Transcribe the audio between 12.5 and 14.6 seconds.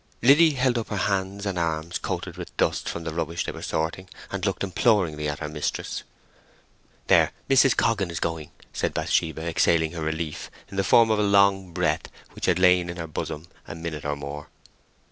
lain in her bosom a minute or more.